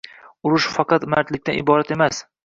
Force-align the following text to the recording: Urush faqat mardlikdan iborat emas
Urush 0.51 0.65
faqat 0.77 1.05
mardlikdan 1.13 1.59
iborat 1.59 1.93
emas 1.97 2.23